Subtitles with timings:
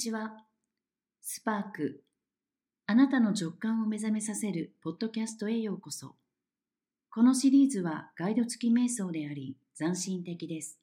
[0.00, 0.32] ちは。
[1.20, 2.02] スパーク、
[2.86, 6.16] あなたの直感を目覚めさせるポッドキャストへようこそ。
[7.10, 10.78] このシリーズはガイド付き瞑想であり斬新的です。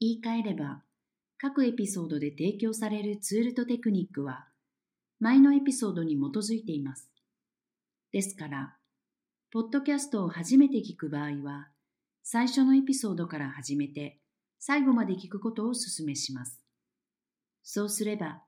[0.00, 0.82] 言い換えれば、
[1.36, 4.46] 各エピソードで提供されるツールとテクニックは、
[5.20, 7.10] 前のエピソードに基づいています。
[8.10, 8.74] ですから、
[9.50, 11.68] ポッドキャストを初めて聞く場合は、
[12.22, 14.18] 最初のエピソードから始めて、
[14.58, 16.67] 最後まで聞くことをお勧めします。
[17.70, 18.40] そうすれば、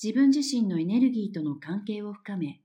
[0.00, 2.60] 自分自身のエネルギーとの関係を深め、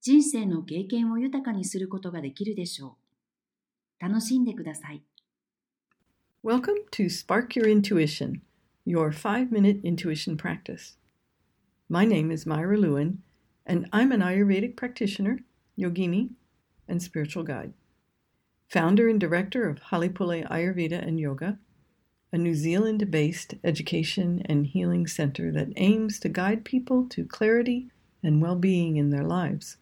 [0.00, 2.98] 人生の経験を豊かにすることができるでしょ
[4.00, 4.02] う。
[4.02, 5.04] 楽しんでください。
[6.42, 8.40] Welcome to Spark Your Intuition,
[8.84, 10.96] your five minute intuition practice.
[11.88, 13.18] My name is Myra Lewin,
[13.64, 15.44] and I'm an Ayurvedic practitioner,
[15.78, 16.30] yogini,
[16.88, 17.72] and spiritual guide.
[18.68, 21.60] Founder and director of Halipule Ayurveda and Yoga,
[22.34, 27.86] a New Zealand based education and healing center that aims to guide people to clarity
[28.24, 29.78] and well being in their lives.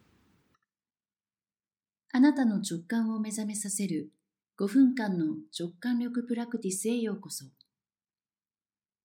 [2.11, 4.11] あなたの直感を目覚めさせる
[4.59, 7.45] 5分間の直感力プラクティスへようこそ。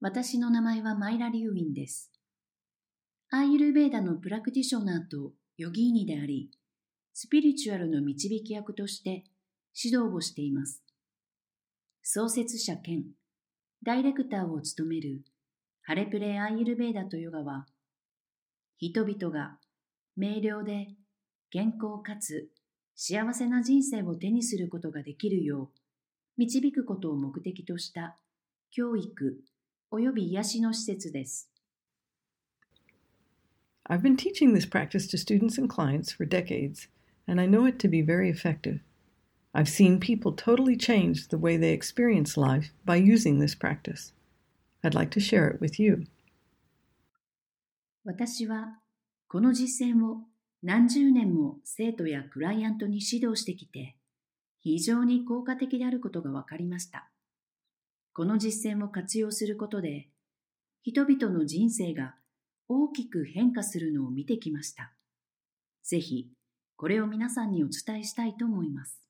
[0.02, 2.12] 私の名前はマイラ・リュウィンです。
[3.30, 6.50] アーユルベーダのプラクティショナーとヨギーニであり、
[7.14, 9.24] スピリチュアルの導き役として
[9.74, 10.82] 指導をしています。
[12.02, 13.04] 創設者兼
[13.82, 15.22] ダイレクターを務める
[15.82, 17.66] ハレプレアイユルベーダとヨガは、
[18.76, 19.58] 人々が
[20.16, 20.88] 明瞭で
[21.50, 22.48] 健康かつ
[22.94, 25.78] 幸せな人生を手にすることができるよう
[26.36, 28.16] 導くことを目的とした
[28.70, 29.40] 教育
[29.90, 31.50] 及び癒しの施設です。
[33.88, 36.88] I've been teaching this practice to students and clients for decades,
[37.26, 38.80] and I know it to be very effective.
[39.54, 44.12] I've seen people totally change the way they experience life by using this practice.
[44.84, 46.06] I'd like to share it with you.
[48.04, 48.78] 私は
[49.28, 50.22] この実践を
[50.62, 53.96] 何十年も生徒やクライアントに指導してきて、
[54.60, 57.10] 非常に効果的であることが分かりました。
[58.12, 60.08] この実践を活用することで、
[60.82, 62.16] 人々の人生が
[62.68, 64.92] 大きく変化するのを見てきました。
[65.84, 66.28] ぜひ、
[66.76, 69.07] これを皆さんにお伝えしたいと思います。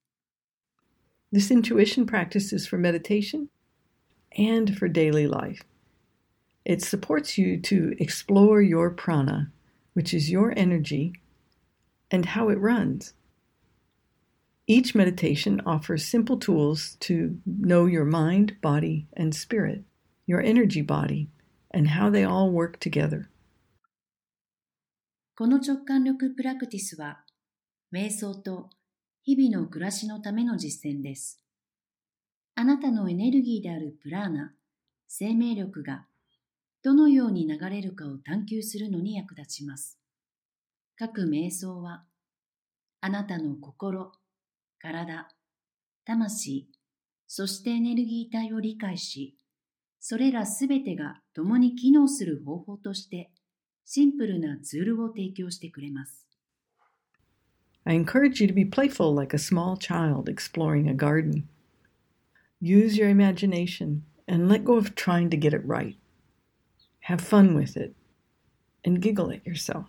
[1.32, 3.50] This intuition practice is for meditation
[4.38, 5.64] and for daily life.
[6.66, 9.52] It supports you to explore your prana,
[9.94, 11.14] which is your energy,
[12.10, 13.14] and how it runs.
[14.66, 19.84] Each meditation offers simple tools to know your mind, body, and spirit,
[20.26, 21.30] your energy body,
[21.72, 23.30] and how they all work together.
[25.36, 27.26] この直感力プラクティスは、
[27.92, 28.70] 瞑想と
[29.29, 31.45] 日々の暮らしのための実践です。
[32.55, 34.55] あなたのエネルギーであるプラーナ、
[35.07, 36.07] 生命力が
[36.83, 39.99] どのように流れるかを探求するのに役立ちます。
[40.97, 42.05] 各瞑想は、
[43.03, 44.13] あなたの心、
[44.81, 45.29] 体、
[46.07, 46.71] 魂、
[47.27, 49.37] そしてエネルギー体を理解し、
[50.01, 53.31] それらすべてが共に機能する方法として、
[53.85, 56.28] シンプルなツールを提供してくれます。
[57.89, 61.49] I encourage you to be playful like a small child exploring a garden.
[62.61, 65.97] Use your imagination and let go of trying to get it right.
[67.01, 67.95] Have fun with it
[68.85, 69.87] and giggle at yourself.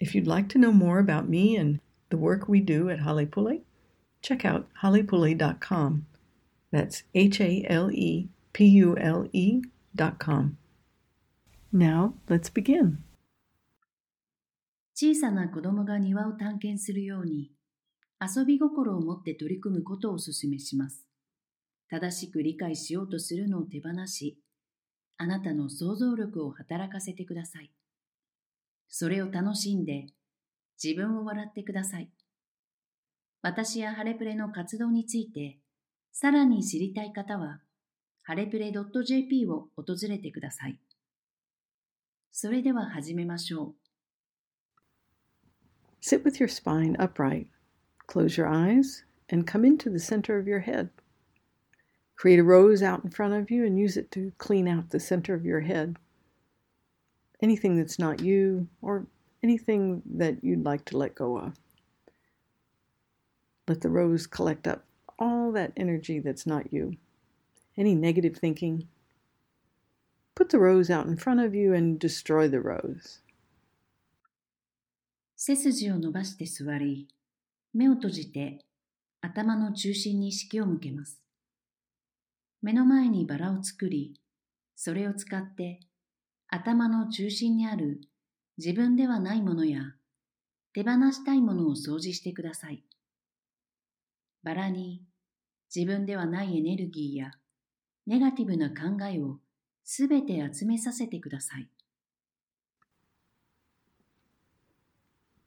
[0.00, 1.78] If you'd like to know more about me and
[2.10, 3.60] the work we do at Halepule,
[4.20, 6.06] check out halepule.com.
[6.72, 10.58] That's H A L E P U L E.com.
[11.70, 13.04] Now, let's begin.
[14.96, 17.50] 小さな子供が庭を探検するように、
[18.20, 21.04] 遊び心を持って取り組むことをお勧めします。
[21.90, 24.38] 正しく理解しようとするのを手放し、
[25.16, 27.72] あなたの想像力を働かせてください。
[28.88, 30.06] それを楽しんで、
[30.82, 32.10] 自分を笑ってください。
[33.42, 35.58] 私やハレプレの活動について、
[36.12, 37.60] さらに知りたい方は、
[38.22, 40.78] ハレプレ .jp を訪れてください。
[42.30, 43.83] それでは始めましょう。
[46.04, 47.46] Sit with your spine upright.
[48.08, 50.90] Close your eyes and come into the center of your head.
[52.14, 55.00] Create a rose out in front of you and use it to clean out the
[55.00, 55.96] center of your head.
[57.40, 59.06] Anything that's not you or
[59.42, 61.54] anything that you'd like to let go of.
[63.66, 64.84] Let the rose collect up
[65.18, 66.98] all that energy that's not you.
[67.78, 68.88] Any negative thinking.
[70.34, 73.20] Put the rose out in front of you and destroy the rose.
[75.46, 77.06] 背筋を伸ばして座り、
[77.74, 78.64] 目を閉じて
[79.20, 81.20] 頭の中心に意識を向けます。
[82.62, 84.14] 目の前にバラを作り、
[84.74, 85.80] それを使って
[86.48, 88.00] 頭の中心にある
[88.56, 89.82] 自分ではないものや
[90.72, 92.82] 手放したいものを掃除してください。
[94.44, 95.02] バラに
[95.76, 97.32] 自分ではないエネルギーや
[98.06, 99.40] ネガティブな考えを
[99.84, 101.68] すべて集めさせてください。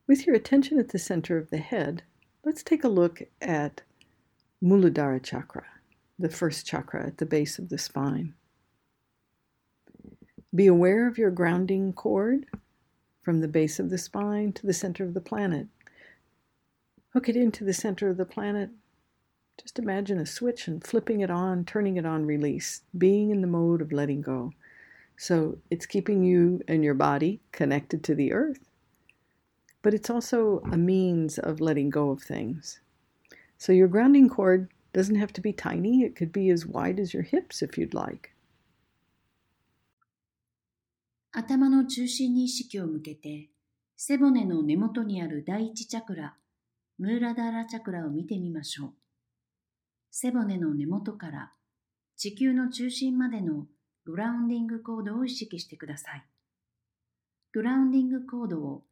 [0.07, 2.03] With your attention at the center of the head,
[2.45, 3.81] let's take a look at
[4.63, 5.65] Muladhara chakra,
[6.17, 8.33] the first chakra at the base of the spine.
[10.55, 12.45] Be aware of your grounding cord
[13.21, 15.67] from the base of the spine to the center of the planet.
[17.09, 18.69] Hook it into the center of the planet.
[19.61, 23.47] Just imagine a switch and flipping it on, turning it on, release, being in the
[23.47, 24.53] mode of letting go.
[25.17, 28.66] So it's keeping you and your body connected to the earth
[29.87, 32.81] but it's also a means of letting go of things.
[33.57, 37.13] So your grounding cord doesn't have to be tiny, it could be as wide as
[37.13, 38.31] your hips if you'd like.
[41.31, 43.47] 頭の中心に意識を向けて、
[43.95, 46.35] 背骨の根元にある第一チャクラ、
[46.97, 48.93] ムーラダーラチャクラを見てみましょう。
[50.11, 51.53] 背骨の根元から
[52.17, 53.67] 地球の中心までの
[54.03, 56.25] グラウンディングコードを意識してください。
[57.53, 58.83] グラウンディングコードを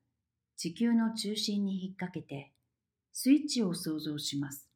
[0.58, 2.52] 地球の中心に引っ掛けて
[3.14, 4.68] スイッチを想像します。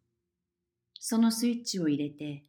[1.00, 2.44] そのスイッチを入れて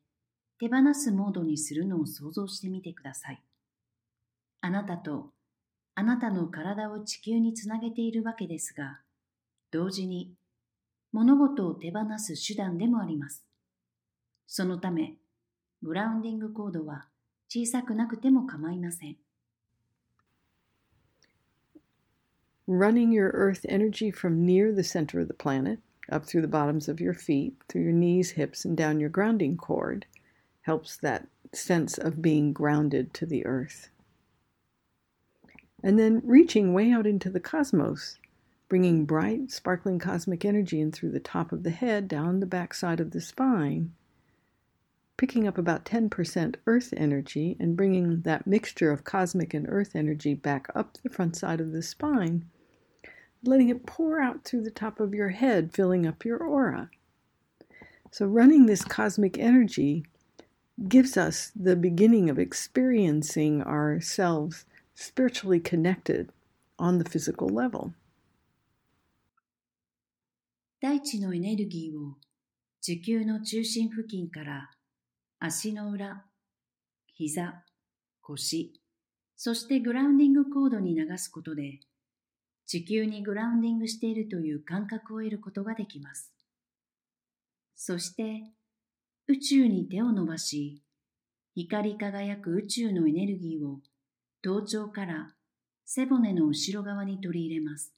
[0.59, 3.43] 手放すモードにするのを想像してみてください。
[4.61, 5.31] あなたと
[5.95, 9.01] あなたの体を地球につなげているわけですが、
[9.71, 10.33] 同時に
[11.13, 13.45] 物事を手放す手段でもあります。
[14.47, 15.15] そのため、
[15.83, 17.07] グラウンディングコードは
[17.49, 19.17] 小さくなくても構いません。
[22.71, 27.01] Running your earth energy from near the center of the planet, up through the bottoms of
[27.01, 30.07] your feet, through your knees, hips, and down your grounding cord,
[30.63, 33.91] helps that sense of being grounded to the earth.
[35.83, 38.19] And then reaching way out into the cosmos,
[38.69, 42.73] bringing bright, sparkling cosmic energy in through the top of the head, down the back
[42.73, 43.93] side of the spine,
[45.17, 50.35] picking up about 10% earth energy and bringing that mixture of cosmic and earth energy
[50.35, 52.45] back up the front side of the spine
[53.44, 56.90] letting it pour out through the top of your head, filling up your aura.
[58.12, 60.06] So, running this cosmic energy
[60.88, 66.32] gives us the beginning of experiencing ourselves spiritually connected
[66.78, 67.94] on the physical level.
[70.82, 72.16] 大地のエネルギーを
[72.80, 74.70] 地球の中心付近から
[75.40, 76.26] 足の裏、
[77.08, 77.64] 膝、
[78.22, 78.74] 腰、
[79.36, 81.80] そしてグラウンディングコードに流すことで
[82.71, 86.33] 地球にグラウンディングしているという感覚を得ることができます。
[87.75, 88.45] そして
[89.27, 90.81] 宇宙に手を伸ばし、
[91.57, 93.81] 光り輝く宇宙のエネルギーを
[94.41, 95.35] 頭頂から
[95.85, 97.93] 背骨の後ろ側に取り入れます。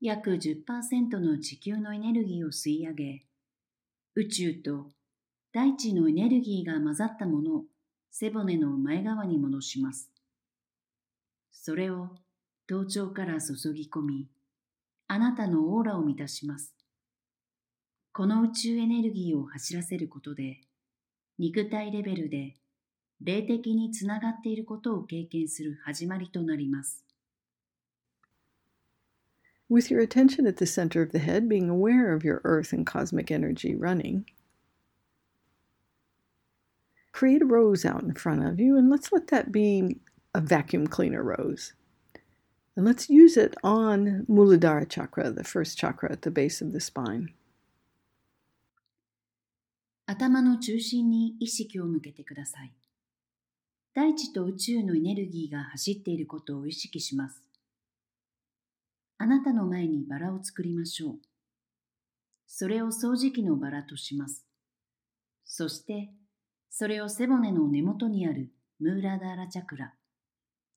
[0.00, 3.22] 約10%の地球のエネルギーを吸い上げ、
[4.16, 4.90] 宇宙と
[5.52, 7.64] 大地のエネルギーが混ざったものを
[8.10, 10.10] 背骨の前側に戻します。
[11.52, 12.08] それを
[12.66, 14.26] 頭頂から注ぎ込み、
[15.06, 16.74] あなたのオーラを満たします。
[18.12, 20.60] この宇宙エネルギーを走らせることで、
[21.38, 22.54] 肉体レベルで
[23.20, 27.04] 霊的につながっていることを経験する始まりとなります。
[29.70, 33.30] With your attention at the center of the head, being aware of your earth and cosmic
[33.30, 34.24] energy running,
[37.12, 39.98] create a rose out in front of you and let's let that be
[40.34, 41.74] a vacuum cleaner rose.
[42.76, 46.80] And let's use it on Muladhara chakra, the first chakra at the base of the
[46.80, 47.34] spine.
[50.06, 52.72] 頭の中心に意識を向けてください。
[53.94, 57.40] 大地と宇宙のエネルギーが走っていることを意識します。
[59.18, 61.18] あなたの前にバラを作りましょう。
[62.46, 64.44] それを掃除機のバラとします。
[65.44, 66.10] そして、
[66.70, 69.94] それを背骨の根元にあるムーラダーラチャクラ、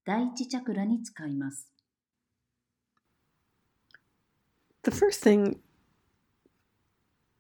[0.05, 1.76] 第一チャクラに使います。
[4.87, 5.59] The first thing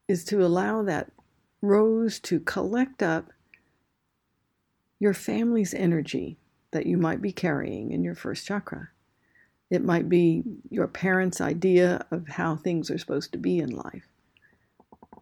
[0.09, 1.13] is to allow that
[1.61, 3.31] rose to collect up
[4.99, 6.39] your family's energy
[6.71, 8.89] that you might be carrying in your first chakra.
[9.69, 14.09] It might be your parents' idea of how things are supposed to be in life,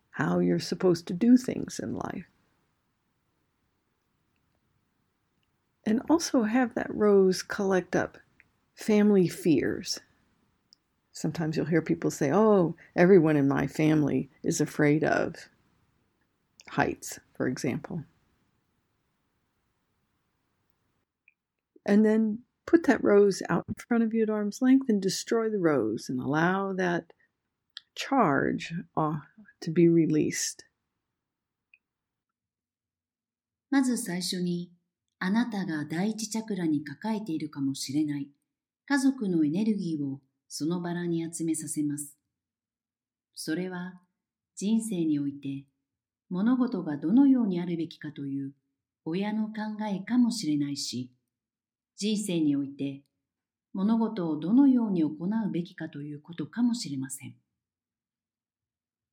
[0.09, 2.25] how you're supposed to do things in life.
[5.85, 8.17] And also have that rose collect up
[8.73, 9.99] family fears
[11.14, 15.34] Sometimes you'll hear people say, Oh, everyone in my family is afraid of
[16.68, 18.04] heights, for example.
[21.84, 25.50] And then put that rose out in front of you at arm's length and destroy
[25.50, 27.12] the rose and allow that
[27.94, 29.18] charge uh,
[29.60, 30.64] to be released.
[33.70, 34.72] まず最初に、
[35.20, 38.28] あなたが第一チャクラに抱えているかもしれない
[38.86, 40.20] 家族のエネルギーを
[40.57, 42.15] そのバラに集めさせます。
[43.33, 43.99] それは
[44.55, 45.65] 人生において
[46.29, 48.53] 物事がどのようにあるべきかという
[49.03, 49.53] 親の考
[49.91, 51.11] えかもしれないし、
[51.97, 53.01] 人生において
[53.73, 57.35] 物事をどのように行うべきかということかもしれません。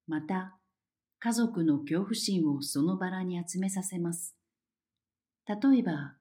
[0.06, 0.56] また、
[1.18, 4.36] 家族の恐怖心をそのバラに集めさせます。
[5.48, 6.14] 例えば、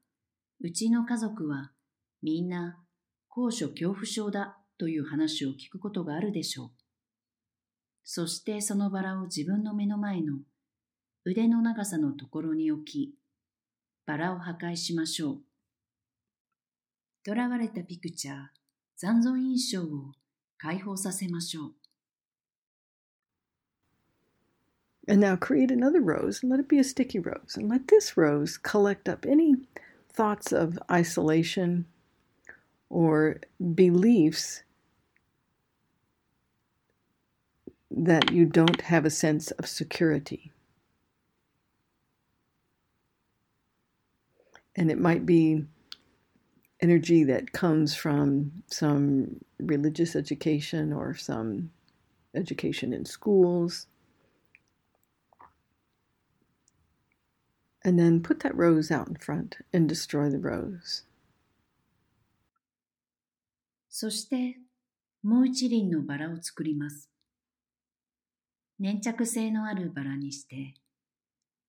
[0.61, 1.73] うちの家族は
[2.23, 2.79] みんな
[3.27, 6.71] 高所恐怖症だという話を聞くことがあるでしょう。
[8.03, 10.39] そしてそのバラを自分の目の前の
[11.23, 13.13] 腕の長さのところに置き、
[14.07, 15.41] バラを破壊しましょう。
[17.23, 18.35] 囚われたピクチャー、
[18.97, 20.13] 残存印象を
[20.57, 21.73] 解放させましょう。
[25.07, 27.55] And now create another rose and let it be a sticky rose.
[27.55, 29.57] And let this rose collect up any
[30.11, 31.85] thoughts of isolation
[32.89, 33.41] or
[33.75, 34.63] beliefs
[37.90, 40.52] that you don't have a sense of security.
[44.74, 45.64] And it might be
[46.80, 51.70] energy that comes from some religious education or some
[52.34, 53.86] education in schools
[57.86, 61.04] And then put that rose out in front and destroy the rose.
[63.88, 64.58] そして
[65.22, 67.08] もう一輪のバラを作ります。
[68.81, 70.73] 粘着性のあるバラにして、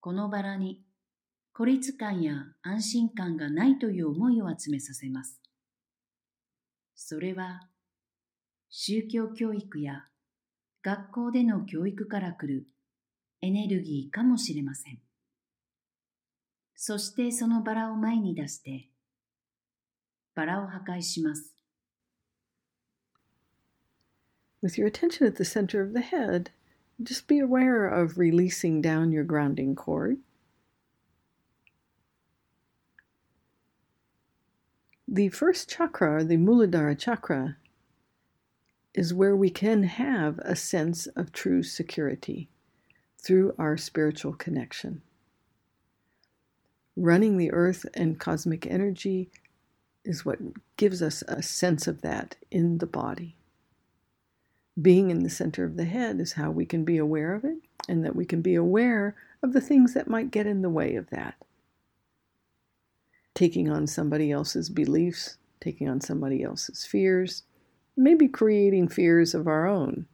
[0.01, 0.83] このバラに
[1.53, 5.39] 孤立感や安心感がないという思いを集めさせます。
[6.97, 7.69] それは
[8.71, 10.07] 宗教教育や
[10.83, 12.67] 学校での教育から来る
[13.43, 14.99] エネルギーかもしれません。
[16.75, 18.89] そしてそのバラを前に出して、
[20.35, 21.55] バラを破壊します。
[24.63, 26.51] With your attention at the center of the head,
[27.03, 30.19] just be aware of releasing down your grounding cord.
[35.07, 37.57] The first chakra, the Muladhara chakra,
[38.95, 42.49] is where we can have a sense of true security
[43.19, 45.03] through our spiritual connection
[46.97, 49.31] running the earth and cosmic energy
[50.05, 50.39] is what
[50.77, 53.37] gives us a sense of that in the body.
[54.81, 57.59] Being in the center of the head is how we can be aware of it,
[57.89, 60.95] and that we can be aware of the things that might get in the way
[60.97, 61.35] of that.
[63.35, 67.43] Taking on somebody else's beliefs, taking on somebody else's fears,
[67.97, 70.07] maybe creating fears of our own,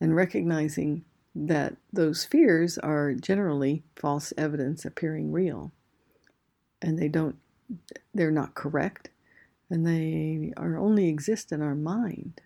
[0.00, 5.72] and recognizing that those fears are generally false evidence appearing real
[6.82, 7.36] and they don't
[8.14, 9.10] they're not correct
[9.68, 12.40] and they are only exist in our mind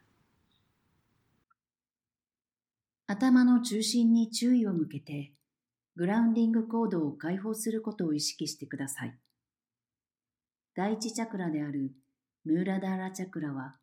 [3.07, 5.33] 頭の中心に注意を向けて
[5.97, 9.19] グラウンディングコードを解放することを意識してください
[10.75, 11.93] 第一チャクラである
[12.45, 13.77] ムーラダーラチャクラは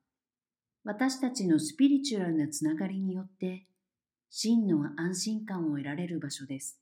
[0.84, 3.66] 私たちのスピリチュアルなつながりによって
[4.30, 6.82] 真の安心感を得られる場所です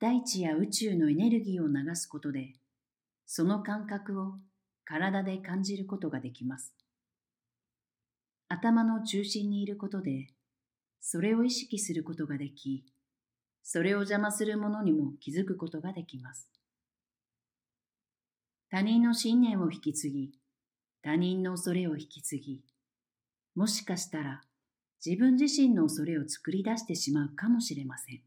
[0.00, 2.54] 大地や宇宙のエネルギーを流すことで、
[3.26, 4.34] その感覚を
[4.84, 6.72] 体で感じることができます。
[8.48, 10.28] 頭の中心にいることで、
[11.00, 12.84] それを意識することができ、
[13.62, 16.50] それを邪魔するものにも気づくことができます。
[18.70, 20.32] 他人の信念を引き継ぎ、
[21.02, 22.60] 他人の恐れを引き継ぎ、
[23.54, 24.40] もしかしたら
[25.04, 28.22] 自分自身の恐れを作り出してしまうかもしれません。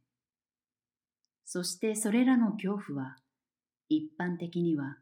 [1.46, 3.18] そしてそれらの恐怖は、
[3.90, 4.98] 一般的には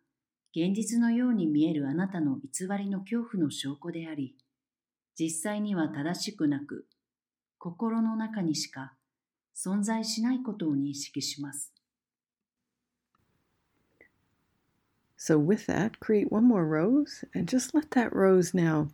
[0.55, 4.35] 現実のように見えるあなたの偽りの恐怖の証拠であり、
[5.19, 6.85] 実際には正しくなく、
[7.57, 8.93] 心の中にしか
[9.53, 11.73] 存在しないことを認識します。
[15.17, 18.87] So, with that, create one more rose and just let that rose now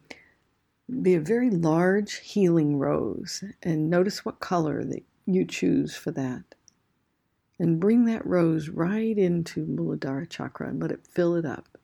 [0.90, 3.44] be a very large healing rose.
[3.62, 6.56] And notice what color that you choose for that.
[7.60, 11.75] and bring that rose right into Muladhara chakra and let it fill it up.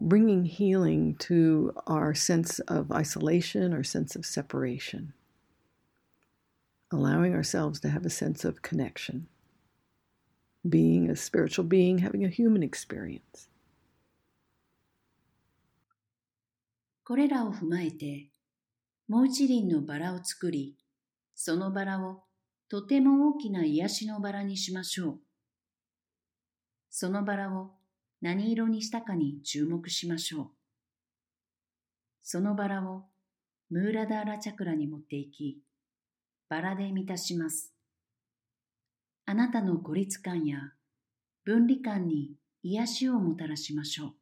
[0.00, 5.14] Bringing healing to our sense of isolation or sense of separation.
[6.92, 9.28] Allowing ourselves to have a sense of connection.
[10.68, 13.48] being a spiritual being, having a human experience.
[17.04, 18.30] これらを踏まえて、
[19.06, 20.76] もう一輪のバラを作り、
[21.36, 22.24] そのバラを
[22.68, 25.20] とても大きな癒しのバラにしましょう。
[26.90, 27.70] そのバラを
[28.21, 30.47] 何色にしたかに注目しましょう。
[32.23, 33.05] そのバラを
[33.69, 35.59] ムーラダーラチャクラに持っていき、
[36.49, 37.73] バラで満たします。
[39.25, 40.59] あなたの孤立感や
[41.45, 44.13] 分離感に癒しをもたらしましょう。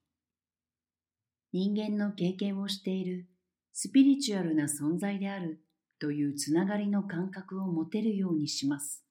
[1.51, 3.27] 人間の経験をしている
[3.74, 5.62] スピリチュアルな存在である
[6.00, 9.03] というつながりの感覚を持てるようにします。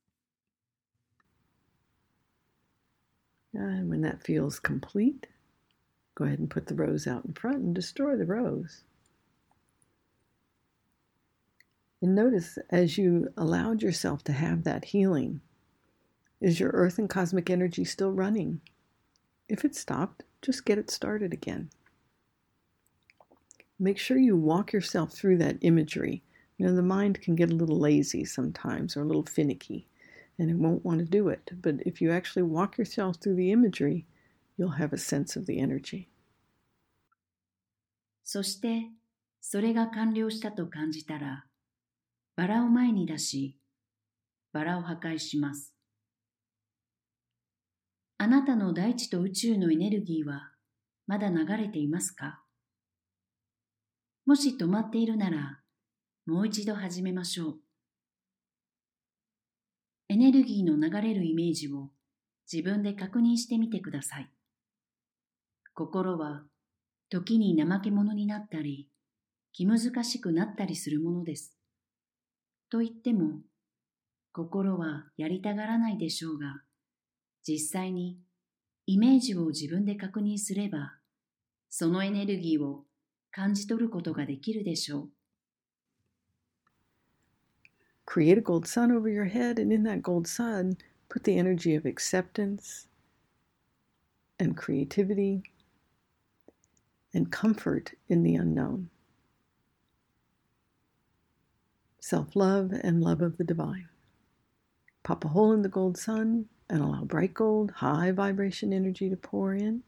[3.55, 5.27] And when that feels complete,
[6.15, 8.85] go ahead and put the rose out in front and destroy the rose.
[12.01, 15.41] And notice as you allowed yourself to have that healing,
[16.41, 18.61] is your earth and cosmic energy still running?
[19.49, 21.71] If it stopped, just get it started again.
[23.81, 26.23] Make sure you walk yourself through that imagery.
[26.57, 29.88] You know, the mind can get a little lazy sometimes or a little finicky
[30.39, 31.51] and it won't want to do it.
[31.61, 34.07] But if you actually walk yourself through the imagery,
[34.57, 36.09] you'll have a sense of the energy.
[38.25, 38.91] そして、
[39.41, 41.47] それが完了したと感じたら、
[42.37, 43.59] バラを前に出し、
[44.53, 45.75] バラを破壊します。
[48.19, 50.53] あなたの大地と宇宙のエネルギーは
[51.07, 52.43] まだ流れていますか
[54.27, 55.61] もし止まっているなら、
[56.27, 57.68] もう一度始めましょう。
[60.11, 61.91] エネルギーの流れるイメージを
[62.51, 64.31] 自分で確認してみてください。
[65.75, 66.45] 心は
[67.11, 68.89] 時に怠け者になったり、
[69.53, 71.59] 気難しくなったりするものです。
[72.71, 73.41] と言っても、
[74.33, 76.63] 心はやりたがらないでしょうが、
[77.47, 78.19] 実際に
[78.87, 80.95] イメージを自分で確認すれば、
[81.69, 82.85] そのエネルギーを
[83.31, 85.18] 感じ取ることができるでしょう。
[88.09, 90.79] Create a gold sun over your head, and in that gold sun,
[91.11, 92.87] put the energy of acceptance
[94.41, 95.43] and creativity
[97.15, 98.89] and comfort in the unknown.
[102.01, 103.89] self love, and love of the divine.
[105.05, 109.17] Pop a hole in the gold sun and allow bright gold, high vibration energy to
[109.17, 109.83] pour in.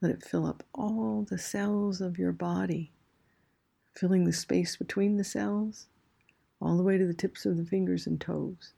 [0.00, 2.92] Let it fill up all the cells of your body,
[3.94, 5.88] filling the space between the cells,
[6.61, 8.73] all the way to the tips of the fingers and toes.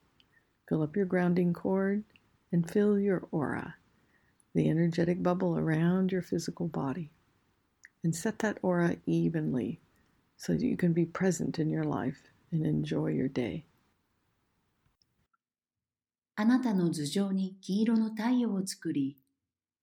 [0.68, 2.04] Fill up your grounding cord
[2.52, 3.76] and fill your aura,
[4.54, 7.12] the energetic bubble around your physical body.
[8.04, 9.80] And set that aura evenly
[10.38, 13.66] so that you can be present in your life and enjoy your day.
[16.40, 19.18] あなたの頭上に金色の太陽を作り、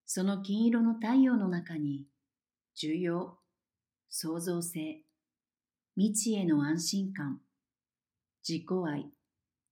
[0.06, 2.06] その金色の太陽の中に、
[2.76, 3.38] 重要、
[4.08, 5.02] 創造性、
[5.96, 7.40] 未知への安心感、
[8.47, 9.09] 自己愛、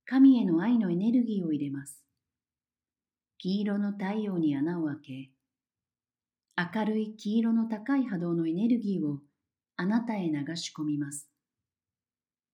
[0.06, 2.04] 神への愛のエネルギーを入れます。
[3.38, 5.32] 金色の太陽に穴を開け、
[6.58, 9.20] 明るい黄色の高い波動のエネルギーを
[9.76, 11.30] あなたへ流し込みます。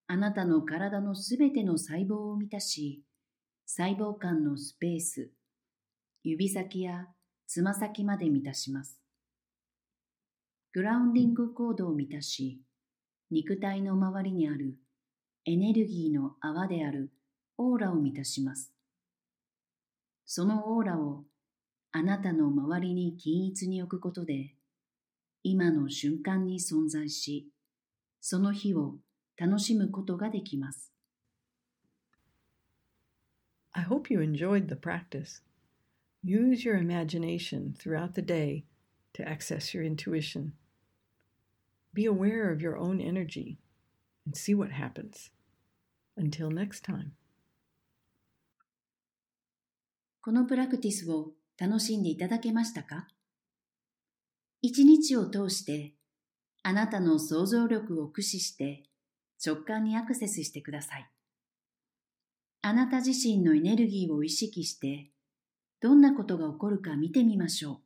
[0.08, 3.02] あなたの体のすべての細胞を満たし、
[3.65, 5.32] 細胞間のスペース、
[6.21, 7.08] 指先や
[7.47, 9.02] つま先まで満たします。
[10.73, 12.62] グラウンディングコードを満たし、
[13.32, 14.76] 肉体の周りにある
[15.45, 17.12] エネルギーの泡である
[17.58, 18.71] オーラを満たします。
[20.25, 21.25] そのオーラを
[21.91, 24.56] あなたの周りに均一に置くことで、
[25.43, 27.49] 今の瞬間に存在し、
[28.21, 28.95] その日を
[29.38, 30.93] 楽しむことができます。
[33.73, 35.41] I hope you enjoyed the practice.
[36.23, 38.63] Use your imagination throughout the day
[39.13, 40.53] to access your intuition.
[41.93, 43.58] Be aware of your own energy
[44.25, 45.31] and see what happens.
[46.17, 47.12] Until next time.
[50.21, 53.07] このプラクティスを楽しんでいただけましたか？
[54.62, 55.93] 一日を通して
[56.62, 58.83] あなたの想像力を駆使して
[59.45, 61.09] 直感にアクセスしてください。
[62.62, 65.09] あなた自身のエネルギーを意識して、
[65.81, 67.77] どんなことが起こるか見てみましょう。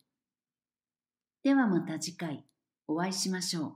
[1.44, 2.46] ではまた次回
[2.88, 3.76] お会いしましょう。